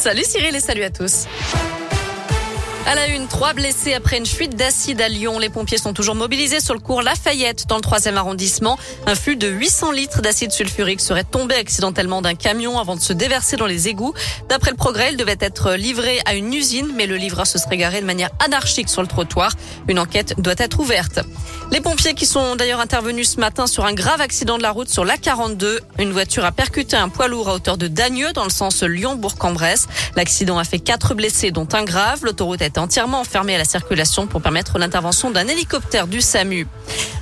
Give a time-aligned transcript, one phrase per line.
[0.00, 1.26] Salut Cyril et salut à tous.
[2.90, 5.38] À la une, trois blessés après une fuite d'acide à Lyon.
[5.38, 8.78] Les pompiers sont toujours mobilisés sur le cours Lafayette dans le troisième arrondissement.
[9.06, 13.12] Un flux de 800 litres d'acide sulfurique serait tombé accidentellement d'un camion avant de se
[13.12, 14.14] déverser dans les égouts.
[14.48, 17.76] D'après le progrès, il devait être livré à une usine, mais le livreur se serait
[17.76, 19.52] garé de manière anarchique sur le trottoir.
[19.86, 21.20] Une enquête doit être ouverte.
[21.70, 24.88] Les pompiers qui sont d'ailleurs intervenus ce matin sur un grave accident de la route
[24.88, 25.80] sur l'A42.
[25.98, 29.88] Une voiture a percuté un poids lourd à hauteur de Dagneux dans le sens Lyon-Bourg-en-Bresse.
[30.16, 32.20] L'accident a fait quatre blessés dont un grave.
[32.22, 36.66] L'autoroute est entièrement fermée à la circulation pour permettre l'intervention d'un hélicoptère du SAMU.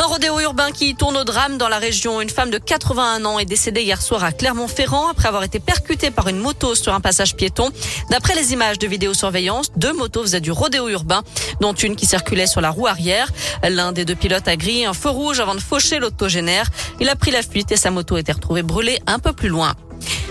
[0.00, 2.20] Un rodéo urbain qui tourne au drame dans la région.
[2.20, 6.12] Une femme de 81 ans est décédée hier soir à Clermont-Ferrand après avoir été percutée
[6.12, 7.70] par une moto sur un passage piéton.
[8.08, 11.22] D'après les images de vidéosurveillance, deux motos faisaient du rodéo urbain,
[11.60, 13.28] dont une qui circulait sur la roue arrière.
[13.68, 16.70] L'un des deux pilotes a grillé un feu rouge avant de faucher l'autogénaire.
[17.00, 19.48] Il a pris la fuite et sa moto a été retrouvée brûlée un peu plus
[19.48, 19.74] loin.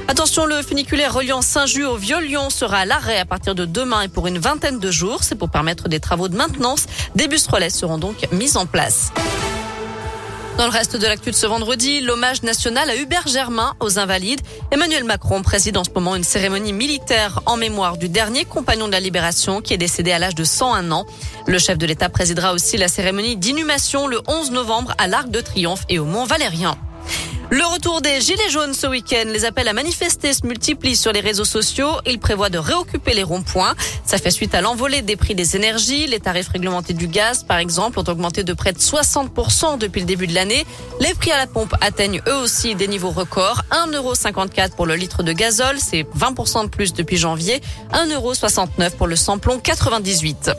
[0.10, 4.08] Attention, le funiculaire reliant Saint-Just au Vieux-Lyon sera à l'arrêt à partir de demain et
[4.08, 5.24] pour une vingtaine de jours.
[5.24, 6.86] C'est pour permettre des travaux de maintenance.
[7.16, 9.12] Des bus relais seront donc mis en place.
[10.58, 14.40] Dans le reste de l'actu de ce vendredi, l'hommage national à Hubert Germain aux Invalides.
[14.72, 18.94] Emmanuel Macron préside en ce moment une cérémonie militaire en mémoire du dernier compagnon de
[18.94, 21.06] la Libération qui est décédé à l'âge de 101 ans.
[21.46, 25.42] Le chef de l'État présidera aussi la cérémonie d'inhumation le 11 novembre à l'Arc de
[25.42, 26.78] Triomphe et au Mont Valérien.
[27.50, 29.24] Le retour des Gilets jaunes ce week-end.
[29.28, 31.92] Les appels à manifester se multiplient sur les réseaux sociaux.
[32.06, 33.74] Ils prévoient de réoccuper les ronds-points.
[34.04, 36.08] Ça fait suite à l'envolée des prix des énergies.
[36.08, 40.06] Les tarifs réglementés du gaz, par exemple, ont augmenté de près de 60% depuis le
[40.06, 40.66] début de l'année.
[41.00, 43.64] Les prix à la pompe atteignent eux aussi des niveaux records.
[43.72, 47.62] 1,54€ pour le litre de gazole, c'est 20% de plus depuis janvier.
[47.94, 50.52] 1,69€ pour le samplon 98.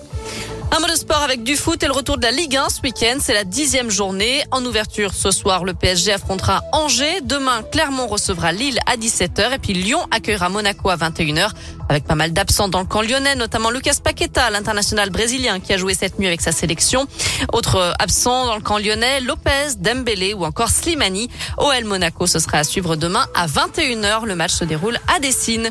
[0.71, 2.83] Un mot de sport avec du foot et le retour de la Ligue 1 ce
[2.83, 3.17] week-end.
[3.21, 4.45] C'est la dixième journée.
[4.51, 7.21] En ouverture ce soir, le PSG affrontera Angers.
[7.23, 11.51] Demain, Clermont recevra Lille à 17h et puis Lyon accueillera Monaco à 21h
[11.89, 15.77] avec pas mal d'absents dans le camp lyonnais, notamment Lucas Paqueta, l'international brésilien qui a
[15.77, 17.07] joué cette nuit avec sa sélection.
[17.53, 21.31] Autre absent dans le camp lyonnais, Lopez, Dembélé ou encore Slimani.
[21.57, 24.25] OL Monaco, ce sera à suivre demain à 21h.
[24.25, 25.71] Le match se déroule à Dessine.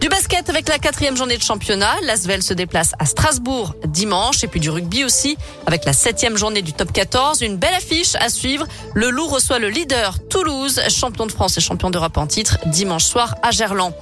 [0.00, 1.94] Du basket avec la quatrième journée de championnat.
[2.04, 6.62] L'Asvel se déplace à Strasbourg dimanche et puis du rugby aussi avec la septième journée
[6.62, 7.42] du top 14.
[7.42, 8.66] Une belle affiche à suivre.
[8.94, 13.04] Le Loup reçoit le leader Toulouse, champion de France et champion d'Europe en titre dimanche
[13.04, 13.92] soir à Gerland.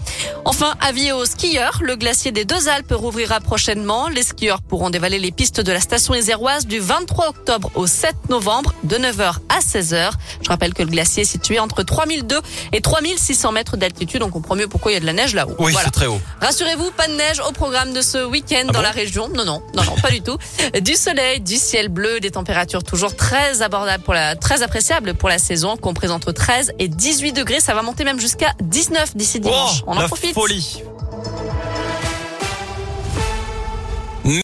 [0.44, 4.08] Enfin, avis aux skieurs, le glacier des deux Alpes rouvrira prochainement.
[4.08, 8.14] Les skieurs pourront dévaler les pistes de la station iséroise du 23 octobre au 7
[8.28, 10.10] novembre de 9h à 16h.
[10.42, 12.40] Je rappelle que le glacier est situé entre 3002
[12.72, 14.22] et 3600 mètres d'altitude.
[14.22, 15.54] On comprend mieux pourquoi il y a de la neige là-haut.
[15.58, 16.20] Oui, c'est très haut.
[16.42, 19.28] Rassurez-vous, pas de neige au programme de ce week-end Ah dans bon la région.
[19.28, 20.36] Non, non, non, non, pas du tout.
[20.82, 25.30] Du soleil, du ciel bleu, des températures toujours très abordables pour la, très appréciables pour
[25.30, 27.60] la saison, comprises entre 13 et 18 degrés.
[27.60, 29.80] Ça va monter même jusqu'à 19 d'ici dimanche.
[29.82, 30.34] Oh, On en la profite.
[30.34, 30.82] folie.